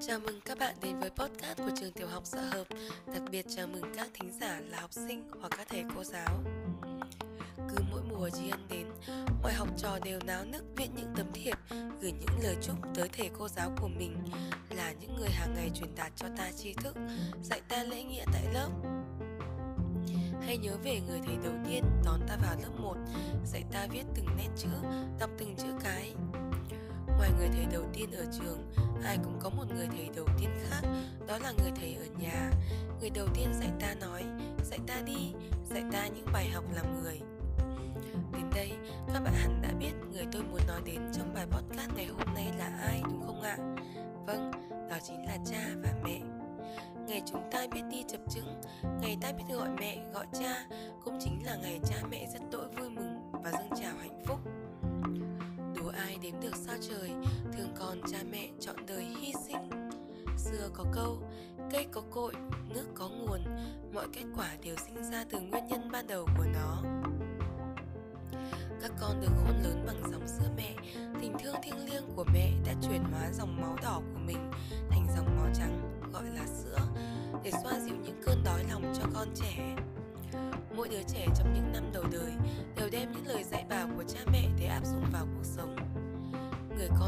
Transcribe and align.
Chào 0.00 0.18
mừng 0.20 0.40
các 0.44 0.58
bạn 0.58 0.74
đến 0.82 0.98
với 1.00 1.10
podcast 1.10 1.58
của 1.58 1.70
trường 1.80 1.92
tiểu 1.92 2.08
học 2.08 2.26
Sợ 2.26 2.40
Hợp. 2.40 2.64
Đặc 3.06 3.22
biệt 3.30 3.46
chào 3.56 3.66
mừng 3.66 3.82
các 3.96 4.08
thính 4.14 4.32
giả 4.40 4.60
là 4.68 4.80
học 4.80 4.92
sinh 4.92 5.30
hoặc 5.40 5.52
các 5.56 5.66
thầy 5.70 5.84
cô 5.96 6.04
giáo. 6.04 6.42
Cứ 7.56 7.84
mỗi 7.90 8.02
mùa 8.10 8.30
tri 8.30 8.50
ân 8.50 8.66
đến, 8.68 8.86
mọi 9.42 9.52
học 9.52 9.68
trò 9.76 9.98
đều 10.04 10.20
náo 10.26 10.44
nức 10.44 10.64
viết 10.76 10.88
những 10.96 11.12
tấm 11.16 11.26
thiệp 11.32 11.56
Gửi 12.00 12.12
những 12.12 12.38
lời 12.42 12.56
chúc 12.62 12.76
tới 12.94 13.08
thầy 13.08 13.30
cô 13.38 13.48
giáo 13.48 13.70
của 13.80 13.88
mình 13.88 14.16
Là 14.70 14.92
những 15.00 15.16
người 15.16 15.30
hàng 15.30 15.54
ngày 15.54 15.70
truyền 15.74 15.94
đạt 15.94 16.12
cho 16.16 16.26
ta 16.36 16.50
tri 16.56 16.74
thức 16.74 16.96
Dạy 17.42 17.60
ta 17.68 17.82
lễ 17.82 18.02
nghĩa 18.02 18.24
tại 18.32 18.44
lớp. 18.54 18.68
Hãy 20.42 20.58
nhớ 20.58 20.76
về 20.84 21.00
người 21.00 21.20
thầy 21.26 21.36
đầu 21.44 21.54
tiên 21.68 21.84
đón 22.04 22.20
ta 22.28 22.36
vào 22.42 22.56
lớp 22.62 22.80
1 22.80 22.96
Dạy 23.44 23.64
ta 23.72 23.86
viết 23.90 24.04
từng 24.14 24.26
nét 24.36 24.48
chữ, 24.56 24.68
đọc 25.20 25.30
từng 25.38 25.56
chữ 25.56 25.68
cái. 25.84 26.14
Ngoài 27.18 27.30
người 27.38 27.48
thầy 27.48 27.66
đầu 27.72 27.82
tiên 27.92 28.10
ở 28.12 28.24
trường, 28.38 28.72
ai 29.04 29.18
cũng 29.24 29.38
có 29.42 29.50
một 29.50 29.64
người 29.74 29.88
thầy 29.96 30.08
đầu 30.16 30.26
tiên 30.40 30.50
khác, 30.68 30.88
đó 31.26 31.38
là 31.38 31.52
người 31.58 31.70
thầy 31.76 31.94
ở 31.94 32.06
nhà. 32.18 32.50
Người 33.00 33.10
đầu 33.10 33.26
tiên 33.34 33.52
dạy 33.60 33.70
ta 33.80 33.94
nói, 33.94 34.24
dạy 34.64 34.78
ta 34.86 34.94
đi, 35.06 35.32
dạy 35.70 35.82
ta 35.92 36.06
những 36.06 36.26
bài 36.32 36.50
học 36.50 36.64
làm 36.74 37.02
người. 37.02 37.20
Đến 38.32 38.50
đây, 38.54 38.72
các 39.12 39.20
bạn 39.20 39.34
hẳn 39.34 39.62
đã 39.62 39.68
biết 39.78 39.92
người 40.12 40.26
tôi 40.32 40.42
muốn 40.42 40.60
nói 40.66 40.80
đến 40.84 41.00
trong 41.12 41.34
bài 41.34 41.46
podcast 41.46 41.90
ngày 41.96 42.06
hôm 42.06 42.34
nay 42.34 42.52
là 42.58 42.70
ai 42.82 43.02
đúng 43.04 43.22
không 43.26 43.42
ạ? 43.42 43.56
Vâng, 44.26 44.50
đó 44.90 44.96
chính 45.02 45.26
là 45.26 45.36
cha 45.50 45.68
và 45.82 45.92
mẹ. 46.04 46.20
Ngày 47.08 47.22
chúng 47.26 47.50
ta 47.52 47.66
biết 47.72 47.82
đi 47.90 48.04
chập 48.08 48.20
chững, 48.30 48.60
ngày 49.00 49.18
ta 49.20 49.32
biết 49.32 49.44
gọi 49.54 49.68
mẹ, 49.80 49.98
gọi 50.14 50.26
cha, 50.40 50.66
cũng 51.04 51.18
chính 51.20 51.42
là 51.44 51.56
ngày 51.56 51.80
cha 51.84 51.96
mẹ 52.10 52.26
rất 52.32 52.40
đỗi 52.52 52.68
vui 52.68 52.90
mừng 52.90 53.30
và 53.32 53.50
dâng 53.50 53.77
được 56.50 56.56
sao 56.66 56.76
trời, 56.80 57.10
thường 57.52 57.74
còn 57.78 58.00
cha 58.12 58.18
mẹ 58.30 58.48
chọn 58.60 58.76
đời 58.86 59.04
hy 59.04 59.32
sinh. 59.46 59.70
Xưa 60.36 60.68
có 60.74 60.84
câu, 60.92 61.22
cây 61.72 61.86
có 61.92 62.02
cội, 62.10 62.32
nước 62.68 62.84
có 62.94 63.08
nguồn, 63.08 63.40
mọi 63.94 64.06
kết 64.12 64.24
quả 64.36 64.50
đều 64.64 64.76
sinh 64.86 65.10
ra 65.10 65.24
từ 65.30 65.40
nguyên 65.40 65.66
nhân 65.66 65.90
ban 65.92 66.06
đầu 66.06 66.26
của 66.38 66.44
nó. 66.54 66.82
Các 68.82 68.92
con 69.00 69.20
được 69.20 69.30
khôn 69.44 69.62
lớn 69.62 69.84
bằng 69.86 70.02
dòng 70.12 70.28
sữa 70.28 70.50
mẹ, 70.56 70.74
tình 71.20 71.32
thương 71.42 71.54
thiêng 71.62 71.84
liêng 71.86 72.04
của 72.16 72.24
mẹ 72.34 72.52
đã 72.66 72.74
chuyển 72.88 73.02
hóa 73.12 73.30
dòng 73.32 73.60
máu 73.60 73.76
đỏ 73.82 74.00
của 74.12 74.20
mình 74.26 74.50
thành 74.90 75.06
dòng 75.16 75.36
máu 75.36 75.48
trắng, 75.54 76.00
gọi 76.12 76.24
là 76.24 76.46
sữa, 76.46 76.78
để 77.44 77.50
xoa 77.62 77.80
dịu 77.80 77.94
những 78.04 78.22
cơn 78.26 78.44
đói 78.44 78.64
lòng 78.70 78.92
cho 78.98 79.04
con 79.14 79.28
trẻ. 79.34 79.76
Mỗi 80.76 80.88
đứa 80.88 81.02
trẻ 81.02 81.26
trong 81.38 81.54
những 81.54 81.72
năm 81.72 81.90
đầu 81.92 82.04
đời 82.12 82.32
đều 82.76 82.88
đem 82.92 83.12
những 83.12 83.26
lời 83.26 83.44
dạy 83.44 83.57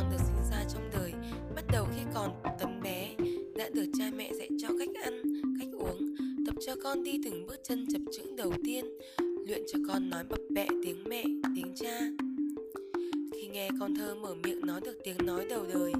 con 0.00 0.10
được 0.10 0.24
sinh 0.26 0.50
ra 0.50 0.64
trong 0.74 0.90
đời, 0.92 1.12
bắt 1.54 1.64
đầu 1.72 1.86
khi 1.94 2.02
còn 2.14 2.30
tấm 2.60 2.80
bé, 2.82 3.14
đã 3.56 3.68
được 3.74 3.86
cha 3.98 4.10
mẹ 4.16 4.32
dạy 4.38 4.48
cho 4.58 4.68
cách 4.78 4.88
ăn, 5.04 5.22
cách 5.58 5.68
uống. 5.72 6.14
Tập 6.46 6.54
cho 6.66 6.74
con 6.82 7.02
đi 7.02 7.20
từng 7.24 7.46
bước 7.46 7.56
chân 7.64 7.86
chập 7.92 7.98
chững 8.16 8.36
đầu 8.36 8.52
tiên, 8.64 8.84
luyện 9.46 9.62
cho 9.72 9.78
con 9.88 10.10
nói 10.10 10.24
bập 10.24 10.38
bẹ 10.50 10.66
tiếng 10.84 11.04
mẹ, 11.04 11.24
tiếng 11.56 11.72
cha. 11.76 12.00
Khi 13.32 13.48
nghe 13.52 13.68
con 13.80 13.94
thơ 13.94 14.14
mở 14.14 14.34
miệng 14.34 14.66
nói 14.66 14.80
được 14.80 14.98
tiếng 15.04 15.26
nói 15.26 15.46
đầu 15.50 15.64
đời 15.74 15.92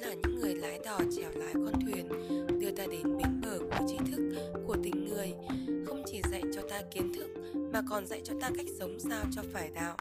chính 0.00 0.08
là 0.08 0.14
những 0.14 0.40
người 0.40 0.54
lái 0.54 0.78
đò 0.84 0.98
chèo 1.16 1.30
lái 1.34 1.54
con 1.54 1.80
thuyền, 1.80 2.08
đưa 2.60 2.70
ta 2.70 2.86
đến 2.90 3.18
bến 3.18 3.40
bờ 3.42 3.58
của 3.58 3.86
tri 3.88 3.96
thức, 3.96 4.52
của 4.66 4.76
tình 4.82 5.04
người. 5.08 5.32
Không 5.86 6.02
chỉ 6.06 6.22
dạy 6.30 6.42
cho 6.54 6.62
ta 6.70 6.82
kiến 6.90 7.12
thức, 7.14 7.26
mà 7.72 7.82
còn 7.90 8.06
dạy 8.06 8.20
cho 8.24 8.34
ta 8.40 8.50
cách 8.56 8.66
sống 8.78 8.98
sao 9.00 9.24
cho 9.32 9.42
phải 9.52 9.70
đạo. 9.74 9.96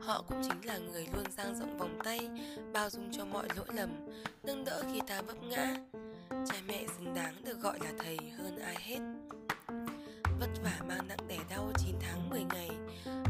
Họ 0.00 0.24
cũng 0.28 0.42
chính 0.42 0.64
là 0.64 0.78
người 0.78 1.06
luôn 1.14 1.24
dang 1.36 1.58
rộng 1.58 1.78
vòng 1.78 1.98
tay, 2.04 2.28
bao 2.72 2.90
dung 2.90 3.12
cho 3.12 3.24
mọi 3.24 3.48
lỗi 3.56 3.66
lầm, 3.74 3.90
nâng 4.42 4.64
đỡ 4.64 4.82
khi 4.92 5.00
ta 5.06 5.22
vấp 5.22 5.42
ngã. 5.42 5.76
Cha 6.30 6.56
mẹ 6.68 6.84
xứng 6.98 7.14
đáng 7.14 7.34
được 7.44 7.60
gọi 7.60 7.78
là 7.84 7.92
thầy 7.98 8.18
hơn 8.38 8.58
ai 8.58 8.76
hết. 8.78 8.98
Vất 10.40 10.50
vả 10.64 10.80
mang 10.88 11.08
nặng 11.08 11.28
đẻ 11.28 11.38
đau 11.50 11.72
9 11.78 11.94
tháng 12.00 12.30
10 12.30 12.44
ngày, 12.54 12.70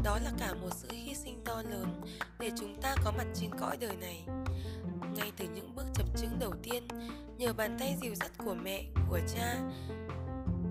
đó 0.03 0.19
là 0.23 0.31
cả 0.39 0.53
một 0.53 0.69
sự 0.73 0.87
hy 0.91 1.13
sinh 1.15 1.41
to 1.45 1.61
lớn 1.69 2.01
để 2.39 2.51
chúng 2.59 2.81
ta 2.81 2.95
có 3.05 3.11
mặt 3.17 3.27
trên 3.35 3.49
cõi 3.59 3.77
đời 3.79 3.95
này 4.01 4.23
ngay 5.17 5.31
từ 5.37 5.45
những 5.55 5.75
bước 5.75 5.85
chập 5.93 6.05
chững 6.17 6.39
đầu 6.39 6.53
tiên. 6.63 6.87
Nhờ 7.37 7.53
bàn 7.53 7.77
tay 7.79 7.95
dìu 8.01 8.15
dắt 8.15 8.31
của 8.45 8.55
mẹ, 8.63 8.85
của 9.09 9.19
cha. 9.35 9.59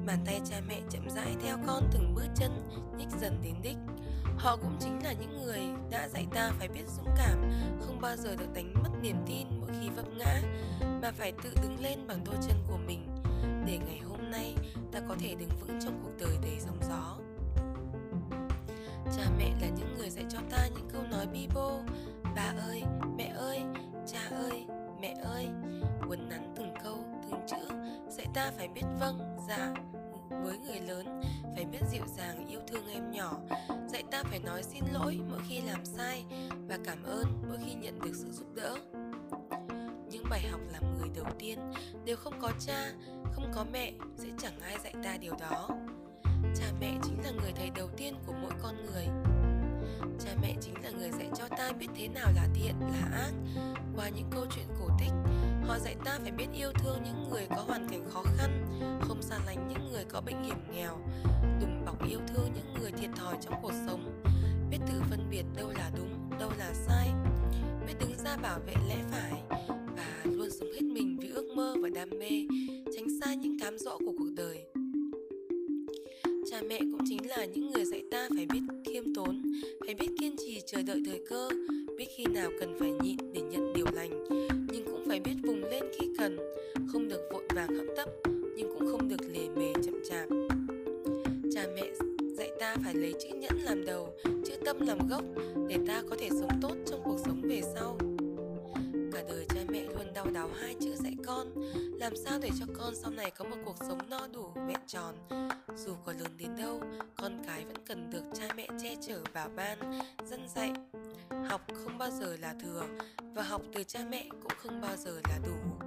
Bàn 0.06 0.18
tay 0.26 0.40
cha 0.50 0.60
mẹ 0.68 0.80
chậm 0.90 1.10
rãi 1.10 1.36
theo 1.42 1.56
con 1.66 1.90
từng 1.92 2.14
bước 2.14 2.26
chân, 2.34 2.68
nhích 2.98 3.08
dần 3.20 3.40
đến 3.42 3.54
đích. 3.62 3.76
Họ 4.38 4.56
cũng 4.56 4.76
chính 4.80 5.04
là 5.04 5.12
những 5.12 5.42
người 5.42 5.60
đã 5.90 6.08
dạy 6.08 6.26
ta 6.34 6.52
phải 6.58 6.68
biết 6.68 6.84
dũng 6.96 7.14
cảm, 7.16 7.50
không 7.80 8.00
bao 8.00 8.16
giờ 8.16 8.36
được 8.36 8.52
đánh 8.54 8.74
mất 8.82 8.90
niềm 9.02 9.16
tin 9.26 9.46
mỗi 9.60 9.70
khi 9.80 9.88
vấp 9.88 10.04
ngã, 10.16 10.42
mà 11.02 11.12
phải 11.12 11.32
tự 11.42 11.50
đứng 11.62 11.80
lên 11.80 12.06
bằng 12.06 12.24
đôi 12.24 12.36
chân 12.48 12.56
của 12.68 12.78
mình. 12.86 13.08
Để 13.66 13.78
ngày 13.78 14.00
hôm 14.08 14.30
nay, 14.30 14.54
ta 14.92 15.00
có 15.08 15.16
thể 15.18 15.34
đứng 15.34 15.50
vững 15.60 15.78
trong 15.84 16.00
cuộc 16.04 16.12
đời 16.18 16.36
đầy 16.42 16.56
sóng 16.60 16.78
gió. 16.88 17.16
Cha 19.16 19.30
mẹ 19.38 19.50
là 19.60 19.68
những 19.76 19.94
người 19.98 20.10
dạy 20.10 20.24
cho 20.28 20.38
ta 20.50 20.66
những 20.66 20.88
câu 20.92 21.02
nói 21.10 21.26
bi 21.26 21.48
bô. 21.54 21.80
Bà 22.36 22.54
ơi, 22.66 22.82
mẹ 23.16 23.32
ơi 23.36 23.62
ơi 25.22 25.48
mẹ 26.08 26.28
nắn 26.28 26.52
từng 26.56 26.74
câu, 26.84 26.98
từng 27.30 27.40
chữ. 27.46 27.74
Dạy 28.08 28.26
ta 28.34 28.52
phải 28.56 28.68
biết 28.68 28.84
vâng 29.00 29.36
dạ 29.48 29.74
với 30.30 30.58
người 30.58 30.80
lớn. 30.80 31.20
Phải 31.54 31.64
biết 31.64 31.80
dịu 31.90 32.02
dàng 32.16 32.46
yêu 32.46 32.60
thương 32.66 32.88
em 32.88 33.10
nhỏ. 33.10 33.32
Dạy 33.88 34.02
ta 34.10 34.22
phải 34.24 34.38
nói 34.38 34.62
xin 34.62 34.84
lỗi 34.92 35.20
mỗi 35.30 35.40
khi 35.48 35.60
làm 35.60 35.84
sai 35.84 36.24
và 36.68 36.78
cảm 36.84 37.02
ơn 37.02 37.24
mỗi 37.48 37.58
khi 37.66 37.74
nhận 37.74 37.98
được 37.98 38.12
sự 38.14 38.30
giúp 38.32 38.54
đỡ. 38.54 38.76
Những 40.10 40.24
bài 40.30 40.40
học 40.50 40.60
làm 40.72 40.98
người 40.98 41.08
đầu 41.14 41.26
tiên 41.38 41.58
đều 42.04 42.16
không 42.16 42.34
có 42.40 42.50
cha, 42.66 42.92
không 43.32 43.52
có 43.54 43.64
mẹ 43.72 43.92
sẽ 44.16 44.28
chẳng 44.38 44.60
ai 44.60 44.76
dạy 44.84 44.94
ta 45.04 45.16
điều 45.20 45.34
đó. 45.40 45.68
Cha 46.56 46.66
mẹ 46.80 46.94
chính 47.02 47.20
là 47.24 47.30
người 47.30 47.52
thầy 47.56 47.70
đầu 47.70 47.88
tiên 47.96 48.14
của 48.26 48.32
mỗi 48.42 48.52
con 48.62 48.76
người 48.86 49.06
cha 50.18 50.30
mẹ 50.42 50.54
chính 50.60 50.74
là 50.82 50.90
người 50.90 51.10
dạy 51.10 51.30
cho 51.38 51.48
ta 51.48 51.72
biết 51.72 51.86
thế 51.96 52.08
nào 52.08 52.32
là 52.34 52.48
thiện, 52.54 52.74
là 52.80 53.08
ác. 53.12 53.32
Qua 53.96 54.08
những 54.08 54.30
câu 54.30 54.46
chuyện 54.56 54.66
cổ 54.80 54.88
tích, 54.98 55.12
họ 55.66 55.78
dạy 55.78 55.96
ta 56.04 56.18
phải 56.22 56.32
biết 56.32 56.46
yêu 56.54 56.70
thương 56.72 57.02
những 57.04 57.30
người 57.30 57.46
có 57.50 57.62
hoàn 57.62 57.88
cảnh 57.88 58.04
khó 58.10 58.22
khăn, 58.36 58.80
không 59.00 59.22
xa 59.22 59.38
lánh 59.46 59.68
những 59.68 59.92
người 59.92 60.04
có 60.04 60.20
bệnh 60.20 60.42
hiểm 60.42 60.58
nghèo. 60.72 60.98
Đùm 61.60 61.84
bọc 61.84 62.08
yêu 62.08 62.20
thương 62.26 62.52
những 62.54 62.74
người 62.80 62.92
thiệt 62.92 63.10
thòi 63.16 63.36
trong 63.40 63.54
cuộc 63.62 63.72
sống. 63.86 64.22
Biết 64.70 64.78
tự 64.88 65.02
phân 65.10 65.30
biệt 65.30 65.44
đâu 65.56 65.68
là 65.78 65.90
đúng, 65.96 66.38
đâu 66.40 66.50
là 66.58 66.72
sai. 66.74 67.08
Biết 67.86 67.94
đứng 68.00 68.18
ra 68.24 68.36
bảo 68.36 68.58
vệ 68.66 68.74
lẽ 68.88 68.96
phải 69.10 69.42
và 69.96 70.22
luôn 70.24 70.48
sống 70.60 70.68
hết 70.72 70.82
mình 70.82 71.18
vì 71.20 71.28
ước 71.28 71.52
mơ 71.56 71.74
và 71.82 71.88
đam 71.94 72.10
mê, 72.10 72.46
tránh 72.96 73.06
xa 73.20 73.34
những 73.34 73.58
cám 73.60 73.78
dỗ 73.78 73.98
của 73.98 74.12
cuộc 74.18 74.30
đời 74.36 74.66
cha 76.56 76.62
mẹ 76.68 76.78
cũng 76.78 77.00
chính 77.08 77.28
là 77.28 77.44
những 77.44 77.70
người 77.70 77.84
dạy 77.84 78.02
ta 78.10 78.28
phải 78.36 78.46
biết 78.46 78.60
khiêm 78.84 79.14
tốn, 79.14 79.42
phải 79.86 79.94
biết 79.94 80.06
kiên 80.20 80.36
trì 80.36 80.60
chờ 80.66 80.82
đợi 80.82 81.02
thời 81.06 81.20
cơ, 81.28 81.48
biết 81.98 82.06
khi 82.16 82.24
nào 82.24 82.50
cần 82.60 82.76
phải 82.78 82.90
nhịn 83.02 83.16
để 83.32 83.40
nhận 83.40 83.72
điều 83.72 83.86
lành, 83.92 84.24
nhưng 84.72 84.84
cũng 84.84 85.04
phải 85.08 85.20
biết 85.20 85.34
vùng 85.42 85.64
lên 85.64 85.84
khi 85.98 86.08
cần, 86.18 86.38
không 86.92 87.08
được 87.08 87.20
vội 87.32 87.42
vàng 87.54 87.68
hấp 87.68 87.86
tấp, 87.96 88.10
nhưng 88.56 88.74
cũng 88.78 88.86
không 88.86 89.08
được 89.08 89.20
lề 89.32 89.48
mề 89.56 89.72
chậm 89.84 89.94
chạp. 90.10 90.28
Cha 91.54 91.66
mẹ 91.74 91.92
dạy 92.36 92.50
ta 92.60 92.76
phải 92.84 92.94
lấy 92.94 93.12
chữ 93.12 93.28
nhẫn 93.36 93.58
làm 93.62 93.84
đầu, 93.84 94.08
chữ 94.24 94.54
tâm 94.64 94.86
làm 94.86 94.98
gốc 95.08 95.24
để 95.68 95.76
ta 95.86 96.02
có 96.10 96.16
thể 96.18 96.28
sống 96.30 96.60
tốt 96.62 96.74
trong 96.86 97.00
cuộc 97.04 97.18
sống 97.24 97.40
về 97.42 97.60
sau 97.74 97.98
cả 99.16 99.22
đời 99.28 99.46
cha 99.48 99.60
mẹ 99.68 99.82
luôn 99.82 100.12
đau 100.14 100.26
đáu 100.30 100.50
hai 100.60 100.76
chữ 100.80 100.96
dạy 100.96 101.16
con. 101.26 101.46
Làm 102.00 102.12
sao 102.16 102.38
để 102.42 102.50
cho 102.58 102.66
con 102.78 102.94
sau 102.94 103.10
này 103.10 103.30
có 103.30 103.44
một 103.44 103.56
cuộc 103.64 103.76
sống 103.88 103.98
no 104.08 104.26
đủ, 104.32 104.50
vẹn 104.68 104.80
tròn? 104.86 105.14
Dù 105.76 105.94
có 106.04 106.12
lớn 106.12 106.36
đến 106.36 106.56
đâu, 106.56 106.80
con 107.16 107.42
cái 107.46 107.64
vẫn 107.64 107.76
cần 107.86 108.10
được 108.10 108.22
cha 108.34 108.48
mẹ 108.56 108.68
che 108.82 108.96
chở, 109.06 109.20
bảo 109.34 109.48
ban, 109.56 109.78
dân 110.30 110.48
dạy. 110.54 110.72
Học 111.48 111.60
không 111.74 111.98
bao 111.98 112.10
giờ 112.10 112.36
là 112.40 112.54
thừa, 112.62 112.82
và 113.34 113.42
học 113.42 113.62
từ 113.74 113.84
cha 113.84 114.00
mẹ 114.10 114.28
cũng 114.42 114.52
không 114.58 114.80
bao 114.80 114.96
giờ 114.96 115.20
là 115.28 115.38
đủ. 115.46 115.86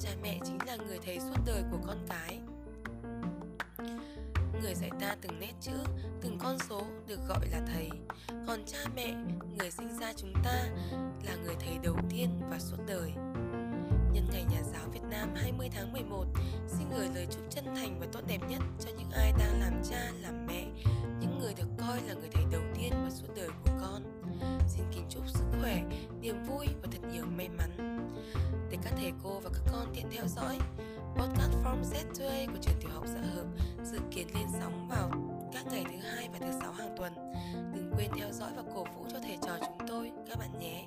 Cha 0.00 0.10
mẹ 0.22 0.40
chính 0.44 0.58
là 0.66 0.76
người 0.76 0.98
thầy 1.04 1.18
suốt 1.20 1.40
đời 1.46 1.62
của 1.70 1.78
con 1.86 2.06
cái. 2.08 2.38
Người 4.62 4.74
dạy 4.74 4.90
ta 5.00 5.16
từng 5.20 5.40
nét 5.40 5.52
chữ 5.60 5.76
con 6.46 6.58
số 6.58 6.82
được 7.06 7.18
gọi 7.28 7.48
là 7.52 7.60
thầy 7.66 7.90
còn 8.46 8.64
cha 8.66 8.78
mẹ 8.96 9.14
người 9.58 9.70
sinh 9.70 9.98
ra 10.00 10.12
chúng 10.16 10.32
ta 10.44 10.64
là 11.26 11.36
người 11.44 11.54
thầy 11.60 11.78
đầu 11.82 11.96
tiên 12.10 12.40
và 12.50 12.58
suốt 12.58 12.76
đời 12.86 13.12
Nhân 14.12 14.26
ngày 14.32 14.44
Nhà 14.50 14.62
giáo 14.72 14.88
Việt 14.92 15.02
Nam 15.10 15.34
20 15.36 15.68
tháng 15.74 15.92
11, 15.92 16.24
xin 16.66 16.88
gửi 16.96 17.08
lời 17.14 17.26
chúc 17.30 17.42
chân 17.50 17.64
thành 17.64 18.00
và 18.00 18.06
tốt 18.12 18.20
đẹp 18.26 18.38
nhất 18.48 18.62
cho 18.80 18.90
những 18.98 19.10
ai 19.10 19.32
đang 19.38 19.60
làm 19.60 19.82
cha, 19.90 20.10
làm 20.22 20.46
mẹ, 20.46 20.64
những 21.20 21.38
người 21.38 21.54
được 21.54 21.68
coi 21.78 22.00
là 22.08 22.14
người 22.14 22.28
thầy 22.32 22.44
đầu 22.52 22.62
tiên 22.78 22.92
và 23.04 23.10
suốt 23.10 23.28
đời 23.36 23.48
của 23.64 23.70
con. 23.80 24.02
Xin 24.68 24.84
kính 24.94 25.06
chúc 25.10 25.28
sức 25.28 25.44
khỏe, 25.60 25.82
niềm 26.20 26.44
vui 26.44 26.66
và 26.82 26.88
thật 26.92 27.08
nhiều 27.12 27.24
may 27.36 27.48
mắn. 27.48 27.98
Để 28.70 28.78
các 28.82 28.92
thầy 28.96 29.12
cô 29.22 29.40
và 29.40 29.50
các 29.52 29.72
con 29.72 29.86
tiện 29.94 30.06
theo 30.10 30.24
dõi, 30.26 30.58
Podcast 31.16 31.52
From 31.64 31.82
Z2 31.82 32.46
của 32.46 32.58
trường 32.62 32.80
tiểu 32.80 32.90
học 32.94 33.04
xã 33.06 33.20
hợp 33.20 33.46
dự 33.84 33.98
kiến 34.10 34.26
lên 34.34 34.46
sóng 34.60 34.88
vào 34.88 35.25
các 35.52 35.66
ngày 35.70 35.84
thứ 35.84 36.08
hai 36.08 36.28
và 36.32 36.38
thứ 36.38 36.52
sáu 36.60 36.72
hàng 36.72 36.94
tuần. 36.96 37.12
Đừng 37.74 37.92
quên 37.96 38.10
theo 38.18 38.32
dõi 38.32 38.50
và 38.56 38.62
cổ 38.74 38.84
vũ 38.84 39.06
cho 39.12 39.18
thầy 39.22 39.38
trò 39.42 39.58
chúng 39.60 39.88
tôi, 39.88 40.12
các 40.28 40.38
bạn 40.38 40.50
nhé. 40.60 40.86